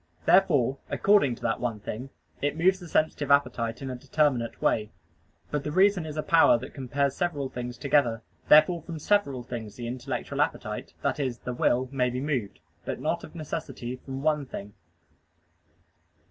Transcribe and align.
Therefore, 0.25 0.79
according 0.89 1.35
to 1.35 1.43
that 1.43 1.59
one 1.59 1.79
thing, 1.79 2.09
it 2.41 2.57
moves 2.57 2.79
the 2.79 2.87
sensitive 2.87 3.29
appetite 3.29 3.83
in 3.83 3.91
a 3.91 3.95
determinate 3.95 4.59
way. 4.59 4.89
But 5.51 5.63
the 5.63 5.71
reason 5.71 6.07
is 6.07 6.17
a 6.17 6.23
power 6.23 6.57
that 6.57 6.73
compares 6.73 7.15
several 7.15 7.49
things 7.49 7.77
together: 7.77 8.23
therefore 8.47 8.81
from 8.81 8.97
several 8.97 9.43
things 9.43 9.75
the 9.75 9.85
intellectual 9.85 10.41
appetite 10.41 10.95
that 11.03 11.19
is, 11.19 11.37
the 11.37 11.53
will 11.53 11.87
may 11.91 12.09
be 12.09 12.19
moved; 12.19 12.61
but 12.83 12.99
not 12.99 13.23
of 13.23 13.35
necessity 13.35 13.95
from 13.97 14.23
one 14.23 14.47
thing. 14.47 14.73